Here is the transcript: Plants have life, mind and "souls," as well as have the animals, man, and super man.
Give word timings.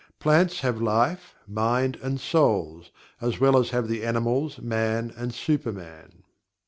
Plants 0.19 0.61
have 0.61 0.81
life, 0.81 1.35
mind 1.47 1.99
and 2.01 2.19
"souls," 2.19 2.89
as 3.21 3.39
well 3.39 3.55
as 3.55 3.69
have 3.69 3.87
the 3.87 4.03
animals, 4.03 4.57
man, 4.57 5.13
and 5.15 5.31
super 5.31 5.71
man. 5.71 6.23